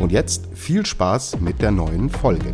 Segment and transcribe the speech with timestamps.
[0.00, 2.52] Und jetzt viel Spaß mit der neuen Folge.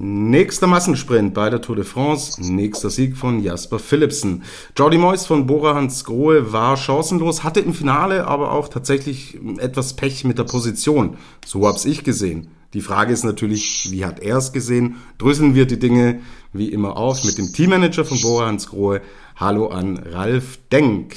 [0.00, 4.44] Nächster Massensprint bei der Tour de France, nächster Sieg von Jasper Philipsen.
[4.76, 9.94] Jordi Moyes von Bora Hans Grohe war chancenlos, hatte im Finale aber auch tatsächlich etwas
[9.94, 11.16] Pech mit der Position.
[11.44, 12.48] So hab's ich gesehen.
[12.74, 14.96] Die Frage ist natürlich, wie hat er es gesehen?
[15.18, 16.20] Drüsseln wir die Dinge
[16.52, 19.00] wie immer auf mit dem Teammanager von Bora Hans Grohe.
[19.34, 21.16] Hallo an Ralf Denk.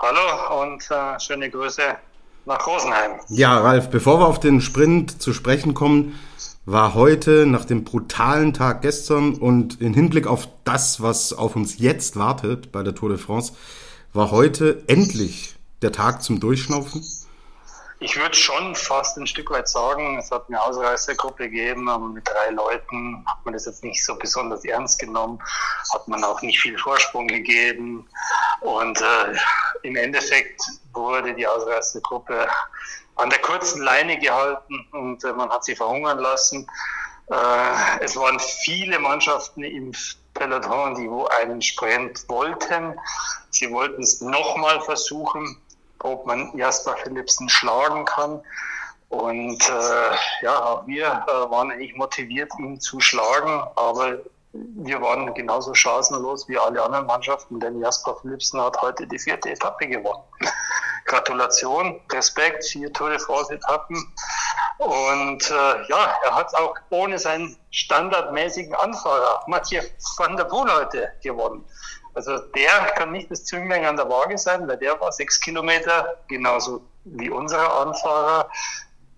[0.00, 1.82] Hallo und äh, schöne Grüße
[2.46, 3.18] nach Rosenheim.
[3.30, 6.16] Ja, Ralf, bevor wir auf den Sprint zu sprechen kommen,
[6.66, 11.80] war heute nach dem brutalen Tag gestern und in Hinblick auf das, was auf uns
[11.80, 13.54] jetzt wartet bei der Tour de France,
[14.12, 17.02] war heute endlich der Tag zum Durchschnaufen?
[18.00, 22.28] Ich würde schon fast ein Stück weit sagen, es hat eine Ausreißergruppe gegeben, aber mit
[22.28, 25.40] drei Leuten hat man das jetzt nicht so besonders ernst genommen,
[25.92, 28.08] hat man auch nicht viel Vorsprung gegeben
[28.60, 29.36] und äh,
[29.82, 30.60] im Endeffekt
[30.92, 32.48] wurde die Ausreißergruppe
[33.16, 36.68] an der kurzen Leine gehalten und äh, man hat sie verhungern lassen.
[37.30, 39.92] Äh, es waren viele Mannschaften im
[40.34, 42.96] Peloton, die wo einen Sprint wollten.
[43.50, 45.60] Sie wollten es nochmal versuchen,
[46.02, 48.40] ob man Jasper Philipsen schlagen kann.
[49.08, 54.18] Und äh, ja, auch wir äh, waren eigentlich motiviert, ihn zu schlagen, aber
[54.52, 59.50] wir waren genauso chancenlos wie alle anderen Mannschaften, denn Jasper Philipsen hat heute die vierte
[59.50, 60.22] Etappe gewonnen.
[61.06, 63.96] Gratulation, Respekt, vier Tour de France Etappen.
[64.78, 69.82] Und äh, ja, er hat auch ohne seinen standardmäßigen Anfahrer, Mathieu
[70.18, 71.64] van der Poel, heute gewonnen.
[72.18, 76.16] Also der kann nicht das Zünglein an der Waage sein, weil der war sechs Kilometer,
[76.26, 78.50] genauso wie unser Anfahrer,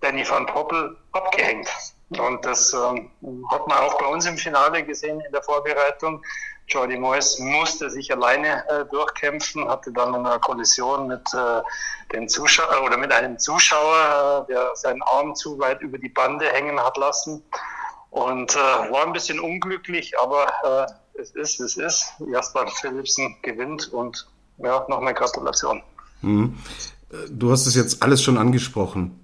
[0.01, 1.67] Danny van Poppel, abgehängt.
[2.09, 3.09] Und das ähm,
[3.49, 6.23] hat man auch bei uns im Finale gesehen in der Vorbereitung.
[6.67, 11.61] Jordi Moyes musste sich alleine äh, durchkämpfen, hatte dann eine Kollision mit äh,
[12.13, 16.47] den Zuschauer oder mit einem Zuschauer, äh, der seinen Arm zu weit über die Bande
[16.51, 17.43] hängen hat lassen
[18.11, 22.13] und äh, war ein bisschen unglücklich, aber äh, es ist, es ist.
[22.31, 24.27] Jasper Philipsen gewinnt und
[24.57, 25.81] ja, noch eine Gratulation.
[26.21, 26.57] Mhm.
[27.29, 29.19] Du hast es jetzt alles schon angesprochen.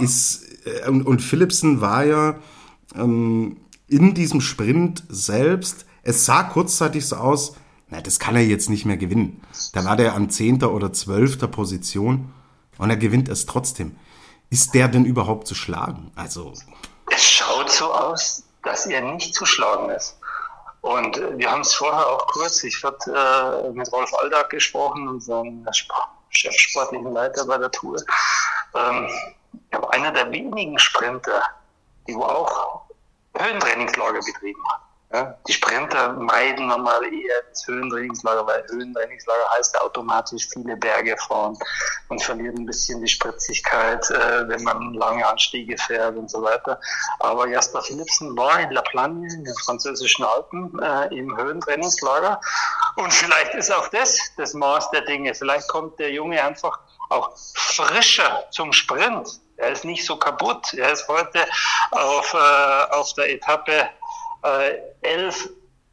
[0.00, 2.38] Ist, äh, und, und Philipsen war ja
[2.94, 3.58] ähm,
[3.88, 7.56] in diesem Sprint selbst es sah kurzzeitig so aus,
[7.88, 9.42] na, das kann er jetzt nicht mehr gewinnen.
[9.72, 12.32] Da war der an zehnter oder zwölfter Position
[12.78, 13.96] und er gewinnt es trotzdem.
[14.48, 16.12] Ist der denn überhaupt zu schlagen?
[16.14, 16.52] Also.
[17.12, 20.15] Es schaut so aus, dass er nicht zu schlagen ist.
[20.86, 25.66] Und wir haben es vorher auch kurz, ich hatte äh, mit Rolf Aldag gesprochen, unserem
[26.30, 27.96] Chefsportlichen Leiter bei der Tour.
[28.72, 29.08] Ähm,
[29.70, 31.42] er war einer der wenigen Sprinter,
[32.06, 32.82] die auch
[33.36, 34.80] Höhentrainingslager betrieben hat.
[35.12, 41.56] Ja, die Sprinter meiden normal eher das Höhentrainingslager, weil Höhentrainingslager heißt automatisch viele Berge fahren
[42.08, 46.80] und verliert ein bisschen die Spritzigkeit, äh, wenn man lange Anstiege fährt und so weiter.
[47.20, 52.40] Aber Jasper Philipsen war in La Plagne, in den französischen Alpen, äh, im Höhentrainingslager.
[52.96, 55.34] Und vielleicht ist auch das das Maß der Dinge.
[55.34, 56.80] Vielleicht kommt der Junge einfach
[57.10, 59.40] auch frischer zum Sprint.
[59.56, 60.74] Er ist nicht so kaputt.
[60.74, 61.46] Er ist heute
[61.92, 63.88] auf, äh, auf der Etappe
[64.42, 65.48] äh, elf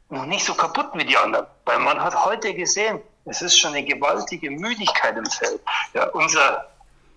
[0.10, 1.48] noch nicht so kaputt wie die anderen.
[1.66, 5.62] Weil man hat heute gesehen, es ist schon eine gewaltige Müdigkeit im Feld.
[5.94, 6.68] Ja, unser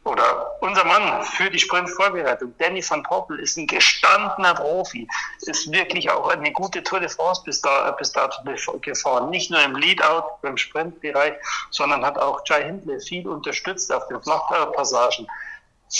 [0.06, 5.08] oder unser Mann für die Sprintvorbereitung, Danny van Poppel, ist ein gestandener Profi,
[5.40, 8.40] ist wirklich auch eine gute Tour de France bis, da, bis dato
[8.80, 9.30] gefahren.
[9.30, 11.34] Nicht nur im Leadout, beim Sprintbereich,
[11.70, 15.26] sondern hat auch Jai Hindley viel unterstützt auf den Flachpassagen.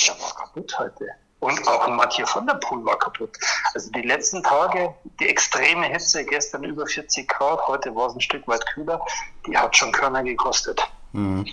[0.07, 1.09] Der war kaputt heute.
[1.47, 3.31] Und auch ein Mathieu von der Poel war kaputt.
[3.73, 8.21] Also die letzten Tage, die extreme Hitze, gestern über 40 Grad, heute war es ein
[8.21, 9.01] Stück weit kühler,
[9.47, 10.83] die hat schon Körner gekostet.
[11.13, 11.47] Mhm.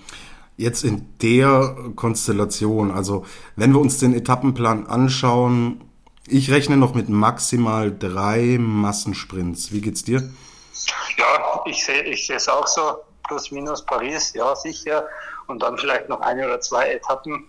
[0.57, 3.23] Jetzt in der Konstellation, also
[3.55, 5.87] wenn wir uns den Etappenplan anschauen,
[6.27, 9.73] ich rechne noch mit maximal drei Massensprints.
[9.73, 10.27] Wie geht's dir?
[11.17, 12.97] Ja, ich sehe ich sehe es auch so.
[13.27, 15.05] Plus minus Paris, ja, sicher.
[15.45, 17.47] Und dann vielleicht noch eine oder zwei Etappen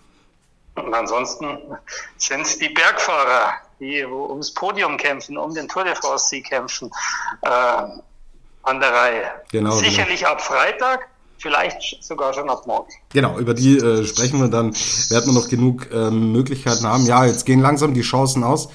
[0.76, 1.59] und ansonsten
[2.17, 6.91] sind es die Bergfahrer, die ums Podium kämpfen, um den Tour de France-Sieg kämpfen,
[7.43, 9.25] äh, an der Reihe.
[9.53, 10.32] Genau, Sicherlich genau.
[10.32, 12.91] ab Freitag, vielleicht sogar schon ab morgen.
[13.12, 14.75] Genau, über die äh, sprechen wir dann.
[15.11, 17.05] Werden wir noch genug ähm, Möglichkeiten haben.
[17.05, 18.69] Ja, jetzt gehen langsam die Chancen aus.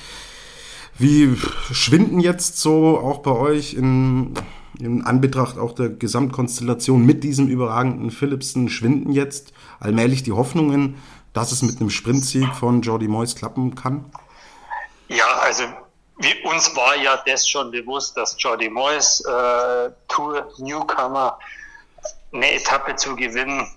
[0.97, 1.35] Wie
[1.71, 4.33] schwinden jetzt so auch bei euch in,
[4.79, 10.95] in Anbetracht auch der Gesamtkonstellation mit diesem überragenden Philipsen, schwinden jetzt allmählich die Hoffnungen,
[11.39, 14.11] dass es mit einem Sprintsieg von Jordi Moyes klappen kann?
[15.07, 15.63] Ja, also
[16.17, 21.39] wie, uns war ja das schon bewusst, dass Jordi Moyes äh, Tour Newcomer
[22.33, 23.67] eine Etappe zu gewinnen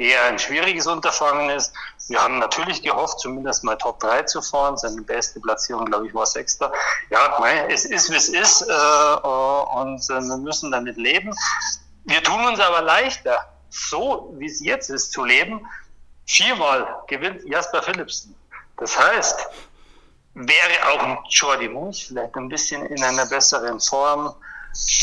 [0.00, 1.72] eher ein schwieriges Unterfangen ist.
[2.08, 4.76] Wir haben natürlich gehofft, zumindest mal Top 3 zu fahren.
[4.78, 6.72] Seine beste Platzierung, glaube ich, war Sechster.
[7.10, 7.38] Ja,
[7.68, 11.34] es ist, wie es ist, äh, und äh, wir müssen damit leben.
[12.04, 15.66] Wir tun uns aber leichter, so wie es jetzt ist, zu leben.
[16.26, 18.34] Viermal gewinnt Jasper Philipsen.
[18.76, 19.48] Das heißt,
[20.34, 24.34] wäre auch ein Jordi Munch vielleicht ein bisschen in einer besseren Form,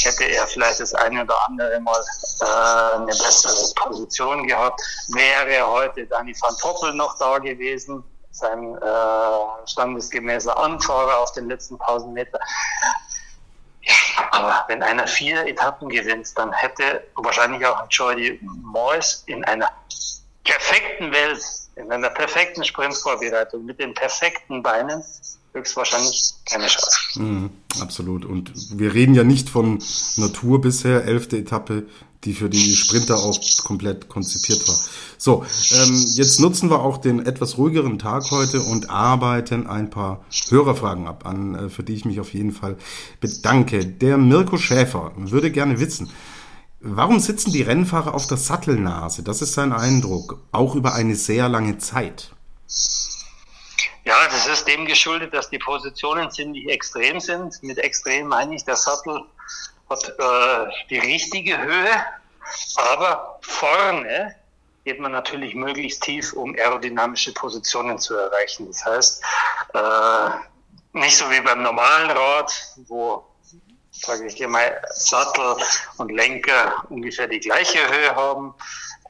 [0.03, 2.01] hätte er vielleicht das eine oder andere Mal
[2.41, 9.67] äh, eine bessere Position gehabt, wäre heute Dani van Toppel noch da gewesen, sein äh,
[9.67, 12.39] standesgemäßer Anfahrer auf den letzten 1000 Meter.
[14.31, 19.71] Aber wenn einer vier Etappen gewinnt, dann hätte wahrscheinlich auch Jordi Moyes in einer
[20.43, 21.41] perfekten Welt,
[21.75, 25.03] in einer perfekten Sprintvorbereitung mit den perfekten Beinen
[25.53, 26.99] höchstwahrscheinlich keine Chance.
[27.15, 28.25] Mhm, absolut.
[28.25, 29.79] Und wir reden ja nicht von
[30.15, 31.88] Natur bisher, elfte Etappe,
[32.24, 34.75] die für die Sprinter auch komplett konzipiert war.
[35.18, 40.25] So, ähm, jetzt nutzen wir auch den etwas ruhigeren Tag heute und arbeiten ein paar
[40.50, 42.77] Hörerfragen ab, an, äh, für die ich mich auf jeden Fall
[43.19, 43.85] bedanke.
[43.85, 46.09] Der Mirko Schäfer würde gerne wissen,
[46.80, 49.23] warum sitzen die Rennfahrer auf der Sattelnase?
[49.23, 52.31] Das ist sein Eindruck, auch über eine sehr lange Zeit.
[54.17, 57.61] Ja, das ist dem geschuldet, dass die Positionen ziemlich extrem sind.
[57.61, 59.21] Mit extrem meine ich, der Sattel
[59.91, 62.03] hat äh, die richtige Höhe,
[62.77, 64.35] aber vorne
[64.85, 68.65] geht man natürlich möglichst tief, um aerodynamische Positionen zu erreichen.
[68.65, 69.23] Das heißt,
[69.75, 70.29] äh,
[70.93, 72.51] nicht so wie beim normalen Rad,
[72.87, 73.23] wo
[73.91, 75.57] sage ich mal, Sattel
[75.97, 78.55] und Lenker ungefähr die gleiche Höhe haben.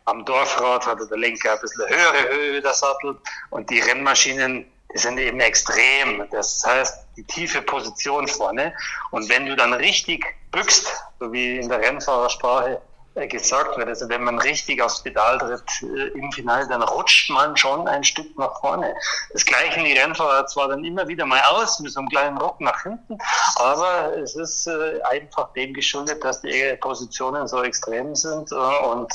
[0.04, 3.18] Am Dorfrad hat der Lenker ein bisschen höhere Höhe, der Sattel.
[3.52, 6.28] Und die Rennmaschinen die sind eben extrem.
[6.32, 8.74] Das heißt, die tiefe Position vorne.
[9.12, 12.82] Und wenn du dann richtig bückst, so wie in der Rennfahrersprache
[13.16, 17.30] äh, gesagt wird, also wenn man richtig aufs Pedal tritt äh, im Finale, dann rutscht
[17.32, 18.94] man schon ein Stück nach vorne.
[19.34, 22.62] Das gleichen die Rennfahrer zwar dann immer wieder mal aus mit so einem kleinen Ruck
[22.62, 23.18] nach hinten,
[23.56, 29.12] aber es ist äh, einfach dem geschuldet, dass die Positionen so extrem sind und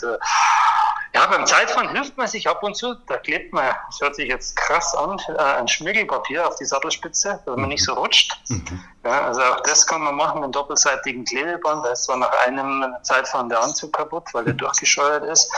[1.14, 2.94] ja, beim Zeitfahren hilft man sich ab und zu.
[3.06, 7.42] Da klebt man, das hört sich jetzt krass an, äh, ein Schmirgelpapier auf die Sattelspitze,
[7.44, 8.34] dass man nicht so rutscht.
[8.48, 8.82] Mhm.
[9.04, 11.84] Ja, also auch das kann man machen mit einem doppelseitigen Klebeband.
[11.84, 15.52] Da ist zwar nach einem Zeitfahren der Anzug kaputt, weil der durchgescheuert ist.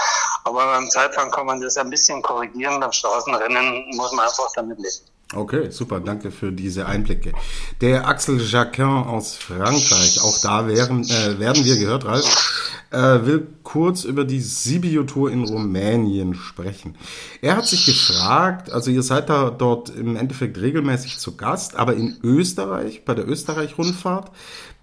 [0.44, 2.80] Aber beim Zeitfahren kann man das ein bisschen korrigieren.
[2.80, 5.13] Beim Straßenrennen muss man einfach damit leben.
[5.34, 7.32] Okay, super, danke für diese Einblicke.
[7.80, 13.48] Der Axel Jacquin aus Frankreich, auch da wären, äh, werden wir gehört, Ralf, äh, will
[13.64, 16.96] kurz über die Sibiu-Tour in Rumänien sprechen.
[17.42, 21.94] Er hat sich gefragt, also ihr seid da dort im Endeffekt regelmäßig zu Gast, aber
[21.94, 24.30] in Österreich, bei der Österreich-Rundfahrt,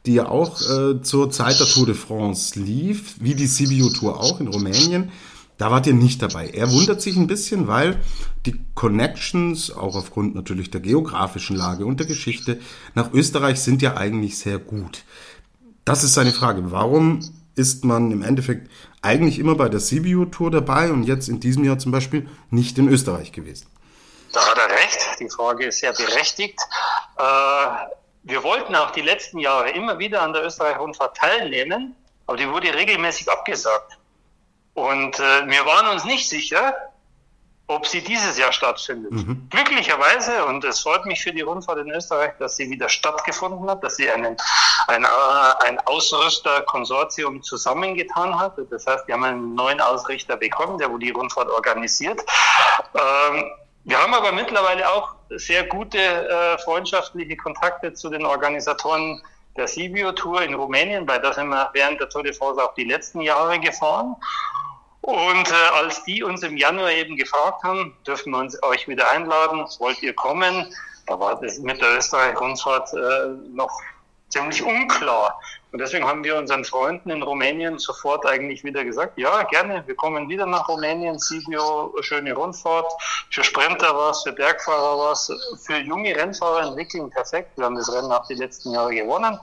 [0.06, 4.42] die ja auch äh, zur Zeit der Tour de France lief, wie die Sibiu-Tour auch
[4.42, 5.12] in Rumänien,
[5.62, 6.50] da wart ihr nicht dabei.
[6.50, 8.00] Er wundert sich ein bisschen, weil
[8.47, 12.59] die Connections, auch aufgrund natürlich der geografischen Lage und der Geschichte,
[12.95, 15.04] nach Österreich sind ja eigentlich sehr gut.
[15.85, 16.71] Das ist seine Frage.
[16.71, 17.19] Warum
[17.56, 18.71] ist man im Endeffekt
[19.04, 22.88] eigentlich immer bei der Sibiu-Tour dabei und jetzt in diesem Jahr zum Beispiel nicht in
[22.88, 23.68] Österreich gewesen?
[24.33, 25.19] Da hat er recht.
[25.19, 26.59] Die Frage ist sehr berechtigt.
[27.19, 27.24] Äh,
[28.24, 31.95] wir wollten auch die letzten Jahre immer wieder an der Österreich-Rundfahrt teilnehmen,
[32.26, 34.00] aber die wurde regelmäßig abgesagt.
[34.73, 36.73] Und äh, wir waren uns nicht sicher,
[37.68, 39.11] ob sie dieses Jahr stattfindet.
[39.11, 39.47] Mhm.
[39.49, 43.83] Glücklicherweise, und es freut mich für die Rundfahrt in Österreich, dass sie wieder stattgefunden hat,
[43.83, 44.35] dass sie einen,
[44.87, 45.07] ein, äh,
[45.68, 48.56] ein Ausrüsterkonsortium zusammengetan hat.
[48.69, 52.19] Das heißt, wir haben einen neuen Ausrichter bekommen, der wo die Rundfahrt organisiert.
[52.94, 53.45] Ähm,
[53.83, 59.21] wir haben aber mittlerweile auch sehr gute äh, freundschaftliche Kontakte zu den Organisatoren
[59.57, 62.73] der Sibio Tour in Rumänien, weil da sind wir während der Tour de France auch
[62.75, 64.16] die letzten Jahre gefahren.
[65.02, 69.12] Und äh, als die uns im Januar eben gefragt haben, dürfen wir uns euch wieder
[69.12, 70.72] einladen, wollt ihr kommen?
[71.08, 73.72] Da war das mit der Österreich-Rundfahrt äh, noch
[74.30, 75.40] ziemlich unklar.
[75.72, 79.96] Und deswegen haben wir unseren Freunden in Rumänien sofort eigentlich wieder gesagt, ja, gerne, wir
[79.96, 82.92] kommen wieder nach Rumänien, Sibio, schöne Rundfahrt,
[83.30, 85.31] für Sprinter was, für Bergfahrer was,
[85.66, 87.52] für junge Rennfahrer entwickeln perfekt.
[87.56, 89.40] Wir haben das Rennen auch die letzten Jahre gewonnen.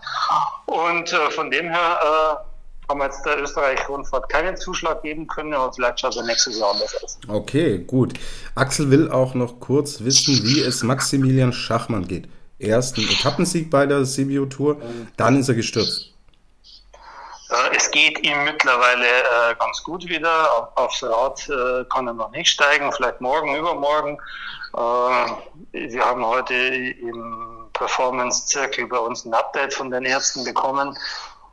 [0.67, 2.48] Und äh, von dem her, äh,
[2.88, 6.95] haben jetzt der Österreich-Rundfahrt keinen Zuschlag geben können, aber vielleicht schaut es nächstes Jahr anders
[7.02, 7.18] aus.
[7.28, 8.14] Okay, gut.
[8.54, 12.28] Axel will auch noch kurz wissen, wie es Maximilian Schachmann geht.
[12.59, 14.80] Ersten Etappensieg bei der CBO Tour,
[15.16, 16.12] dann ist er gestürzt.
[17.50, 20.73] Äh, es geht ihm mittlerweile äh, ganz gut wieder.
[20.76, 24.18] Aufs Rad äh, kann er noch nicht steigen, vielleicht morgen, übermorgen.
[24.73, 30.97] wir haben heute im Performance-Zirkel bei uns ein Update von den Ärzten bekommen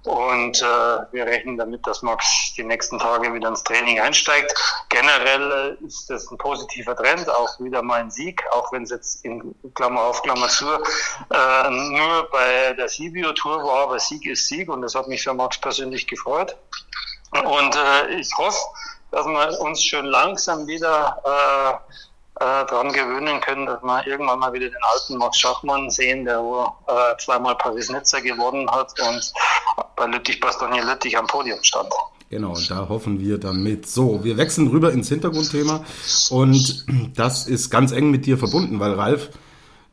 [0.06, 0.66] und äh,
[1.12, 4.54] wir rechnen damit, dass Max die nächsten Tage wieder ins Training einsteigt.
[4.90, 8.92] Generell äh, ist das ein positiver Trend, auch wieder mal ein Sieg, auch wenn es
[8.92, 14.26] jetzt in Klammer auf, Klammer zu, äh, nur bei der Sibio Tour war, aber Sieg
[14.26, 16.56] ist Sieg und das hat mich für Max persönlich gefreut.
[17.32, 18.60] Und äh, ich hoffe,
[19.12, 21.96] dass wir uns schön langsam wieder äh,
[22.38, 26.40] äh, daran gewöhnen können, dass wir irgendwann mal wieder den alten Max Schachmann sehen, der
[26.40, 29.34] äh, zweimal Paris-Nizza gewonnen hat und
[29.96, 31.90] bei Lüttich-Bastogne-Lüttich am Podium stand.
[32.30, 33.88] Genau, da hoffen wir dann mit.
[33.88, 35.86] So, wir wechseln rüber ins Hintergrundthema
[36.32, 36.86] und
[37.16, 39.30] das ist ganz eng mit dir verbunden, weil Ralf,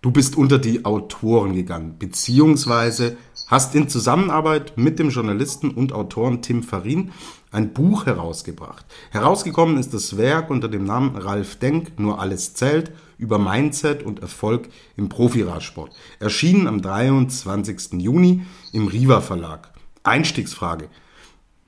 [0.01, 3.17] du bist unter die Autoren gegangen, beziehungsweise
[3.49, 7.13] hast in Zusammenarbeit mit dem Journalisten und Autoren Tim Farin
[7.51, 8.87] ein Buch herausgebracht.
[9.11, 14.21] Herausgekommen ist das Werk unter dem Namen Ralf Denk, nur alles zählt, über Mindset und
[14.21, 15.93] Erfolg im Profiradsport.
[16.19, 18.01] Erschienen am 23.
[18.01, 18.43] Juni
[18.73, 19.72] im Riva Verlag.
[20.05, 20.89] Einstiegsfrage.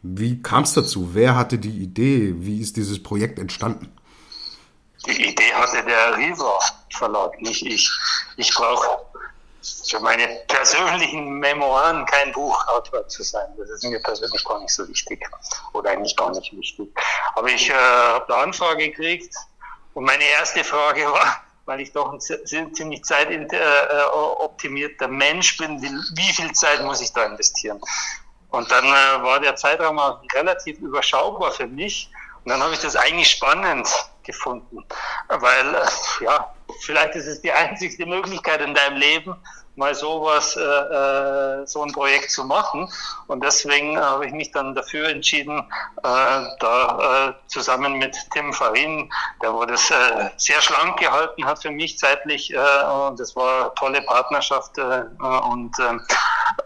[0.02, 1.14] Wie kam es dazu?
[1.14, 2.34] Wer hatte die Idee?
[2.36, 3.90] Wie ist dieses Projekt entstanden?
[5.06, 6.58] Die Idee hatte der Riva
[6.90, 7.90] Verlag, nicht ich.
[8.36, 9.04] Ich brauche
[9.88, 13.46] für meine persönlichen Memoiren kein Buchautor zu sein.
[13.56, 15.24] Das ist mir persönlich gar nicht so wichtig
[15.72, 16.88] oder eigentlich gar nicht wichtig.
[17.34, 19.34] Aber ich äh, habe eine Anfrage gekriegt
[19.94, 26.52] und meine erste Frage war, weil ich doch ein ziemlich zeitoptimierter Mensch bin, wie viel
[26.52, 27.80] Zeit muss ich da investieren?
[28.54, 32.08] Und dann äh, war der Zeitraum auch relativ überschaubar für mich.
[32.44, 33.88] Und dann habe ich das eigentlich spannend
[34.22, 34.84] gefunden,
[35.28, 39.34] weil äh, ja, vielleicht ist es die einzigste Möglichkeit in deinem Leben,
[39.74, 42.88] mal sowas, äh, äh, so ein Projekt zu machen.
[43.26, 49.10] Und deswegen habe ich mich dann dafür entschieden, äh, da äh, zusammen mit Tim Farin,
[49.42, 52.54] der wo das äh, sehr schlank gehalten hat für mich zeitlich.
[52.54, 54.78] Äh, und das war eine tolle Partnerschaft.
[54.78, 55.94] Äh, und äh,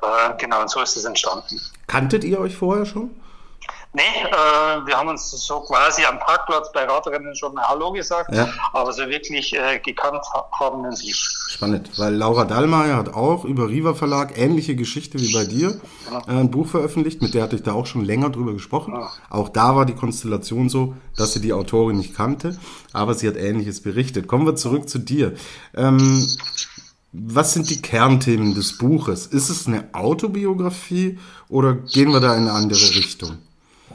[0.03, 1.59] äh, genau, und so ist es entstanden.
[1.89, 3.11] Kanntet ihr euch vorher schon?
[3.95, 8.47] Nee, äh, wir haben uns so quasi am Parkplatz bei Radrennen schon Hallo gesagt, ja.
[8.75, 10.23] aber so wirklich äh, gekannt
[10.61, 11.17] haben wir uns nicht.
[11.49, 15.81] Spannend, weil Laura Dallmayr hat auch über Riva Verlag ähnliche Geschichte wie bei dir
[16.13, 16.19] ja.
[16.29, 18.95] äh, ein Buch veröffentlicht, mit der hatte ich da auch schon länger drüber gesprochen.
[18.95, 19.11] Ja.
[19.31, 22.59] Auch da war die Konstellation so, dass sie die Autorin nicht kannte,
[22.93, 24.29] aber sie hat Ähnliches berichtet.
[24.29, 25.33] Kommen wir zurück zu dir.
[25.75, 26.27] Ähm,
[27.13, 29.27] was sind die Kernthemen des Buches?
[29.27, 33.39] Ist es eine Autobiografie oder gehen wir da in eine andere Richtung?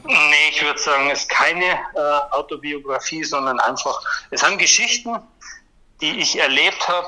[0.04, 5.16] Nee, ich würde sagen, es ist keine äh, Autobiografie, sondern einfach, es sind Geschichten,
[6.00, 7.06] die ich erlebt habe,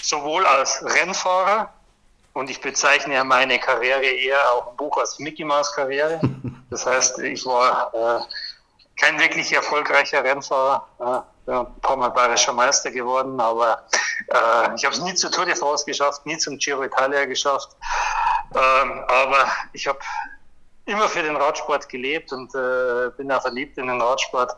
[0.00, 1.72] sowohl als Rennfahrer,
[2.36, 6.20] und ich bezeichne ja meine Karriere eher auch im Buch als Mickey Mouse Karriere.
[6.68, 12.90] Das heißt, ich war äh, kein wirklich erfolgreicher Rennfahrer, äh, ein paar Mal bayerischer Meister
[12.90, 13.86] geworden, aber
[14.28, 17.70] äh, ich habe es nie zur Tour de France geschafft, nie zum Giro Italia geschafft.
[18.54, 19.98] Ähm, aber ich habe
[20.86, 24.56] immer für den Radsport gelebt und äh, bin auch verliebt in den Radsport.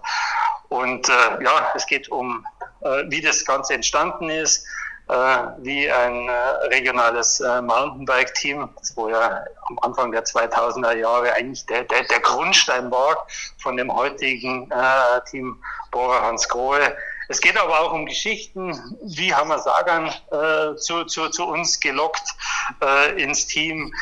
[0.68, 2.46] Und äh, ja, es geht um,
[2.82, 4.66] äh, wie das Ganze entstanden ist,
[5.08, 6.32] wie ein äh,
[6.66, 12.90] regionales äh, Mountainbike-Team, wo ja am Anfang der 2000er Jahre eigentlich der, der, der Grundstein
[12.90, 13.26] war
[13.58, 16.94] von dem heutigen äh, Team Bora Hans Grohe.
[17.28, 21.80] Es geht aber auch um Geschichten, wie haben wir Sagan äh, zu, zu, zu uns
[21.80, 22.34] gelockt
[22.82, 23.92] äh, ins Team,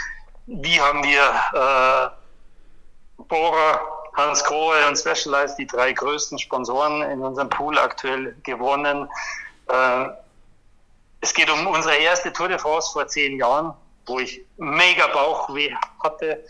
[0.46, 2.12] wie haben wir
[3.18, 3.80] äh, Bohrer,
[4.14, 9.08] Hans Grohe und Specialized, die drei größten Sponsoren in unserem Pool aktuell gewonnen.
[11.20, 13.75] Es geht um unsere erste Tour de France vor zehn Jahren,
[14.06, 16.44] wo ich mega Bauchweh hatte,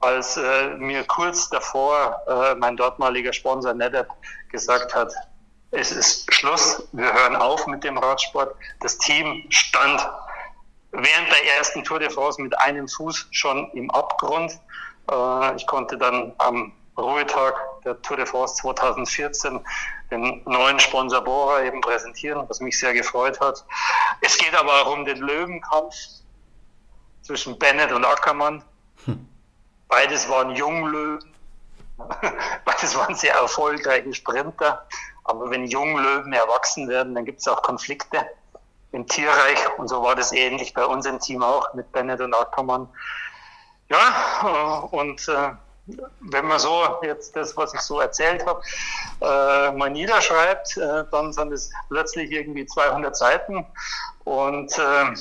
[0.00, 4.08] als äh, mir kurz davor äh, mein dortmaliger Sponsor NetApp
[4.50, 5.12] gesagt hat,
[5.70, 8.54] es ist Schluss, wir hören auf mit dem Radsport.
[8.80, 10.08] Das Team stand
[10.92, 14.58] während der ersten Tour de France mit einem Fuß schon im Abgrund.
[15.10, 17.54] Äh, ich konnte dann am Ruhetag
[17.88, 19.60] der Tour de France 2014
[20.10, 23.64] den neuen Sponsor Bora eben präsentieren, was mich sehr gefreut hat.
[24.20, 25.94] Es geht aber auch um den Löwenkampf
[27.22, 28.62] zwischen Bennett und Ackermann.
[29.04, 29.28] Hm.
[29.88, 31.34] Beides waren Junglöwen.
[32.64, 34.86] Beides waren sehr erfolgreiche Sprinter.
[35.24, 38.26] Aber wenn Junglöwen erwachsen werden, dann gibt es auch Konflikte
[38.92, 39.78] im Tierreich.
[39.78, 42.88] Und so war das ähnlich bei uns im Team auch mit Bennett und Ackermann.
[43.90, 45.50] Ja, äh, und äh,
[46.20, 48.60] wenn man so jetzt das, was ich so erzählt habe,
[49.20, 53.64] äh, mal niederschreibt, äh, dann sind es plötzlich irgendwie 200 Seiten.
[54.24, 55.14] Und äh,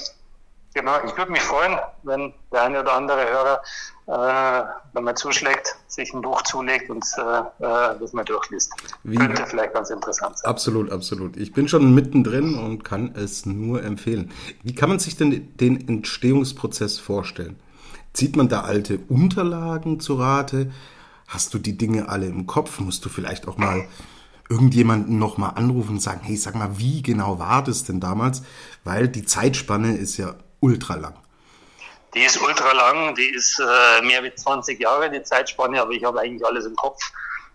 [0.74, 3.62] genau, ich würde mich freuen, wenn der eine oder andere Hörer,
[4.08, 8.72] äh, wenn man zuschlägt, sich ein Buch zulegt und äh, äh, das mal durchliest.
[9.04, 10.50] Wie, Könnte vielleicht ganz interessant sein.
[10.50, 11.38] Absolut, absolut.
[11.38, 14.32] Ich bin schon mittendrin und kann es nur empfehlen.
[14.64, 17.58] Wie kann man sich denn den Entstehungsprozess vorstellen?
[18.18, 20.72] Zieht man da alte Unterlagen zu Rate?
[21.28, 22.80] Hast du die Dinge alle im Kopf?
[22.80, 23.88] Musst du vielleicht auch mal
[24.50, 28.42] irgendjemanden nochmal anrufen und sagen, hey, sag mal, wie genau war das denn damals?
[28.84, 31.14] Weil die Zeitspanne ist ja ultra lang.
[32.16, 36.04] Die ist ultra lang, die ist äh, mehr wie 20 Jahre die Zeitspanne, aber ich
[36.04, 37.00] habe eigentlich alles im Kopf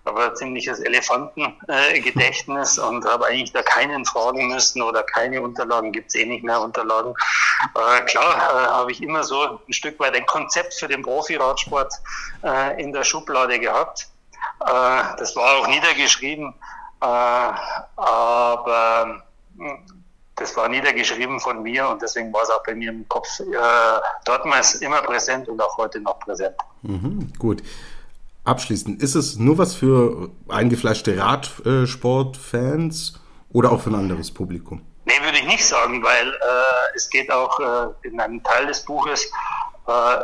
[0.05, 6.09] ein ziemliches Elefantengedächtnis äh, und habe eigentlich da keinen fragen müssen oder keine Unterlagen, gibt
[6.09, 7.15] es eh nicht mehr Unterlagen.
[7.75, 11.95] Äh, klar äh, habe ich immer so ein Stück weit ein Konzept für den Profi-Radsport
[12.43, 14.09] äh, in der Schublade gehabt.
[14.61, 16.53] Äh, das war auch niedergeschrieben,
[17.01, 17.05] äh,
[17.97, 19.23] aber
[19.57, 19.87] hm,
[20.37, 23.45] das war niedergeschrieben von mir und deswegen war es auch bei mir im Kopf äh,
[24.25, 26.57] dortmals immer präsent und auch heute noch präsent.
[26.83, 27.63] Mhm, gut.
[28.45, 33.21] Abschließend, ist es nur was für eingefleischte Radsportfans
[33.53, 34.85] oder auch für ein anderes Publikum?
[35.05, 38.85] Nee, würde ich nicht sagen, weil äh, es geht auch äh, in einem Teil des
[38.85, 39.31] Buches,
[39.87, 40.23] äh,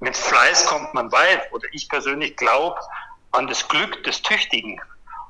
[0.00, 1.52] mit Fleiß kommt man weit.
[1.52, 2.80] Oder ich persönlich glaube
[3.32, 4.80] an das Glück des Tüchtigen.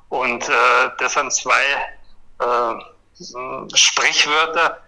[0.08, 1.62] Und äh, das sind zwei
[2.38, 2.74] äh,
[3.74, 4.80] Sprichwörter,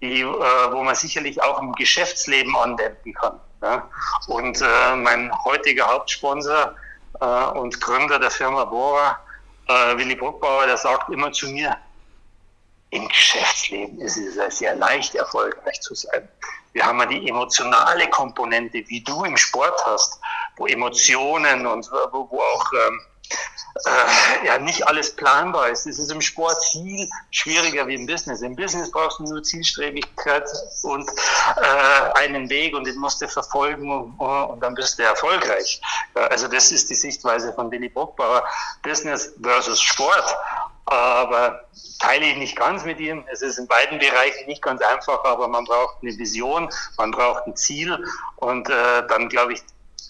[0.00, 3.40] die, äh, wo man sicherlich auch im Geschäftsleben anwenden kann.
[3.62, 3.88] Ja?
[4.26, 6.74] Und äh, mein heutiger Hauptsponsor
[7.20, 9.18] äh, und Gründer der Firma Bora,
[9.68, 11.76] äh, Willi Bruckbauer, der sagt immer zu mir,
[12.90, 16.28] im Geschäftsleben ist es sehr leicht, erfolgreich zu sein.
[16.72, 20.20] Wir haben ja die emotionale Komponente, wie du im Sport hast,
[20.56, 23.00] wo Emotionen und wo, wo auch ähm,
[23.86, 25.86] äh, ja nicht alles planbar ist.
[25.86, 28.42] Es ist im Sport viel schwieriger wie im Business.
[28.42, 30.44] Im Business brauchst du nur Zielstrebigkeit
[30.82, 35.80] und äh, einen Weg und den musst du verfolgen und, dann bist du erfolgreich.
[36.14, 38.44] Ja, also das ist die Sichtweise von Billy Bockbauer.
[38.82, 40.36] Business versus Sport.
[40.86, 41.64] Aber
[42.00, 43.24] teile ich nicht ganz mit ihm.
[43.30, 47.46] Es ist in beiden Bereichen nicht ganz einfach, aber man braucht eine Vision, man braucht
[47.46, 47.96] ein Ziel
[48.36, 49.62] und äh, dann glaube ich,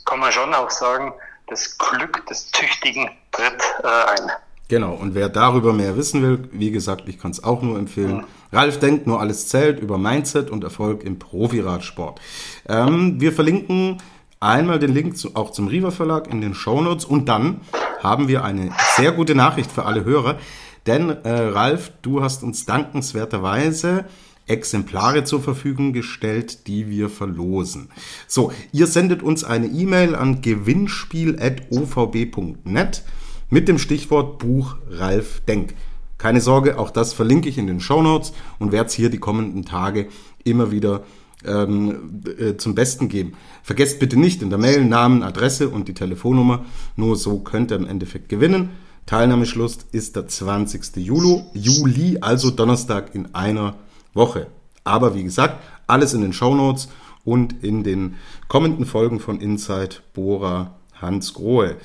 [0.07, 1.13] kann man schon auch sagen,
[1.49, 4.31] das Glück des Tüchtigen tritt äh, ein.
[4.69, 8.19] Genau, und wer darüber mehr wissen will, wie gesagt, ich kann es auch nur empfehlen.
[8.19, 8.25] Mhm.
[8.53, 12.21] Ralf denkt, nur alles zählt über Mindset und Erfolg im Profiradsport.
[12.69, 13.99] Ähm, wir verlinken
[14.39, 17.63] einmal den Link zu, auch zum Riva Verlag in den Shownotes und dann
[18.01, 20.39] haben wir eine sehr gute Nachricht für alle Hörer,
[20.87, 24.07] denn äh, Ralf, du hast uns dankenswerterweise
[24.47, 27.91] Exemplare zur Verfügung gestellt, die wir verlosen.
[28.27, 33.03] So, ihr sendet uns eine E-Mail an gewinnspiel.ovb.net
[33.51, 35.75] mit dem Stichwort Buch Ralf Denk.
[36.19, 39.19] Keine Sorge, auch das verlinke ich in den Show Notes und werde es hier die
[39.19, 40.09] kommenden Tage
[40.45, 41.03] immer wieder
[41.45, 43.35] ähm, äh, zum Besten geben.
[43.63, 46.65] Vergesst bitte nicht in der Mail Namen, Adresse und die Telefonnummer.
[46.97, 48.71] Nur so könnt ihr im Endeffekt gewinnen.
[49.07, 50.97] Teilnahmeschluss ist der 20.
[50.97, 53.77] Juli, Juli also Donnerstag in einer
[54.15, 54.49] Woche.
[54.85, 56.89] Aber wie gesagt, alles in den Show Notes
[57.25, 58.17] und in den
[58.49, 61.77] kommenden Folgen von Inside Bora Hans Grohe.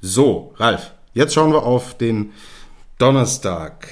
[0.00, 2.30] So, Ralf, jetzt schauen wir auf den
[2.98, 3.88] Donnerstag.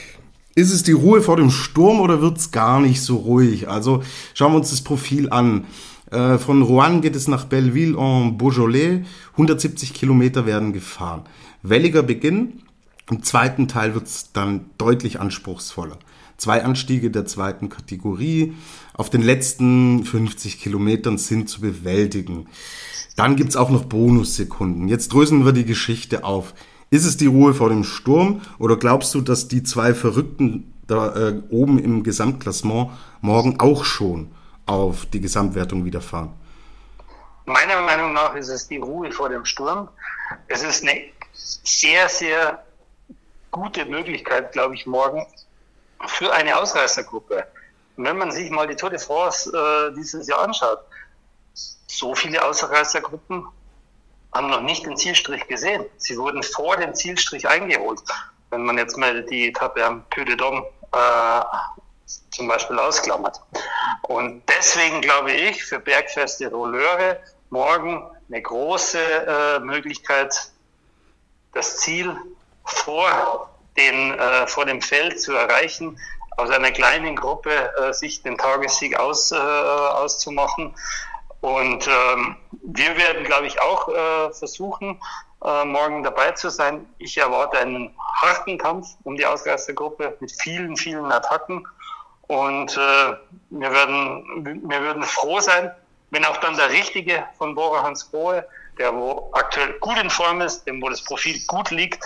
[0.55, 3.69] Ist es die Ruhe vor dem Sturm oder wird es gar nicht so ruhig?
[3.69, 5.67] Also schauen wir uns das Profil an.
[6.11, 9.05] Äh, von Rouen geht es nach Belleville en Beaujolais.
[9.33, 11.25] 170 Kilometer werden gefahren.
[11.63, 12.63] Welliger Beginn.
[13.11, 15.99] Im zweiten Teil wird es dann deutlich anspruchsvoller
[16.37, 18.55] zwei Anstiege der zweiten Kategorie
[18.95, 22.47] auf den letzten 50 Kilometern sind zu bewältigen.
[23.17, 24.89] Dann gibt's auch noch Bonussekunden.
[24.89, 26.55] Jetzt drösen wir die Geschichte auf.
[26.97, 31.15] Ist es die Ruhe vor dem Sturm oder glaubst du, dass die zwei Verrückten da
[31.15, 36.33] äh, oben im Gesamtklassement morgen auch schon auf die Gesamtwertung wieder fahren?
[37.45, 39.91] Meiner Meinung nach ist es die Ruhe vor dem Sturm.
[40.49, 41.03] Es ist eine
[41.35, 42.65] sehr, sehr
[43.51, 45.27] gute Möglichkeit, glaube ich, morgen
[46.07, 47.47] für eine Ausreißergruppe.
[47.99, 50.79] Wenn man sich mal die Tour de France äh, dieses Jahr anschaut,
[51.53, 53.45] so viele Ausreißergruppen
[54.37, 55.85] haben noch nicht den Zielstrich gesehen.
[55.97, 58.01] Sie wurden vor dem Zielstrich eingeholt.
[58.51, 61.45] Wenn man jetzt mal die Etappe am Puy de Dôme äh,
[62.31, 63.41] zum Beispiel ausklammert.
[64.03, 67.19] Und deswegen glaube ich, für bergfeste Rolleure
[67.51, 70.51] morgen eine große äh, Möglichkeit,
[71.53, 72.17] das Ziel
[72.65, 75.99] vor den äh, vor dem Feld zu erreichen,
[76.37, 80.75] aus einer kleinen Gruppe äh, sich den Tagessieg aus, äh, auszumachen.
[81.41, 85.01] Und ähm, wir werden, glaube ich, auch äh, versuchen,
[85.45, 86.87] äh, morgen dabei zu sein.
[86.99, 91.67] Ich erwarte einen harten Kampf um die Ausreißergruppe mit vielen, vielen Attacken.
[92.29, 93.17] Und äh,
[93.51, 95.71] wir, werden, wir würden froh sein,
[96.11, 98.47] wenn auch dann der Richtige von Bora Hans Grohe,
[98.79, 102.03] der wo aktuell gut in Form ist, dem wo das Profil gut liegt,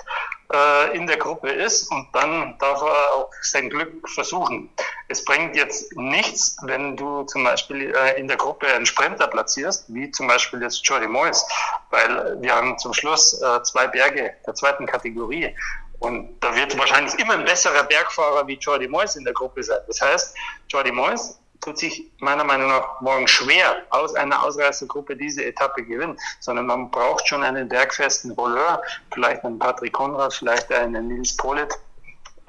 [0.53, 4.69] äh, in der Gruppe ist und dann darf er auch sein Glück versuchen.
[5.11, 9.87] Es bringt jetzt nichts, wenn du zum Beispiel äh, in der Gruppe einen Sprinter platzierst,
[9.89, 11.45] wie zum Beispiel jetzt Jordi Moyes,
[11.91, 15.53] weil wir haben zum Schluss äh, zwei Berge der zweiten Kategorie
[15.99, 19.81] und da wird wahrscheinlich immer ein besserer Bergfahrer wie Jordi Moyes in der Gruppe sein.
[19.87, 20.37] Das heißt,
[20.69, 26.19] Jordi Moyes tut sich meiner Meinung nach morgen schwer, aus einer Ausreißergruppe diese Etappe gewinnen,
[26.41, 28.81] sondern man braucht schon einen bergfesten Rolleur,
[29.13, 31.69] vielleicht einen Patrick Konrad, vielleicht einen Nils Polit.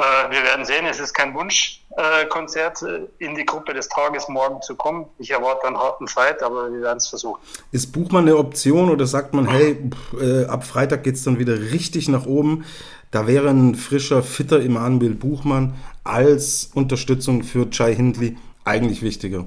[0.01, 4.59] Äh, wir werden sehen, es ist kein Wunschkonzert, äh, in die Gruppe des Tages morgen
[4.63, 5.05] zu kommen.
[5.19, 7.39] Ich erwarte einen harten Fight, aber wir werden es versuchen.
[7.71, 11.53] Ist Buchmann eine Option oder sagt man, hey, äh, ab Freitag geht es dann wieder
[11.53, 12.65] richtig nach oben?
[13.11, 19.45] Da wäre ein frischer, fitter Emanuel Buchmann als Unterstützung für Chai Hindley eigentlich wichtiger?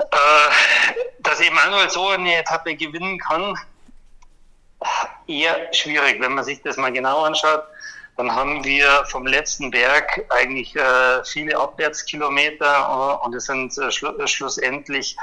[0.00, 0.16] Äh,
[1.20, 3.54] dass Emanuel so eine Etappe gewinnen kann,
[5.26, 6.20] eher schwierig.
[6.20, 7.62] Wenn man sich das mal genau anschaut,
[8.16, 13.90] dann haben wir vom letzten Berg eigentlich äh, viele Abwärtskilometer äh, und es sind äh,
[13.90, 15.16] schlu schlussendlich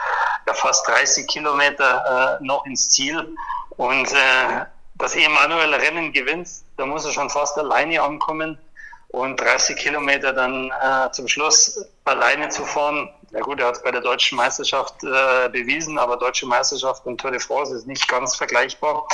[0.47, 3.35] ja, fast 30 Kilometer äh, noch ins Ziel.
[3.77, 8.59] Und äh, dass Emanuel Rennen gewinnt, da muss er schon fast alleine ankommen
[9.07, 13.09] und 30 Kilometer dann äh, zum Schluss alleine zu fahren.
[13.31, 17.19] Ja gut, er hat es bei der deutschen Meisterschaft äh, bewiesen, aber deutsche Meisterschaft und
[17.19, 19.07] Tour de France ist nicht ganz vergleichbar.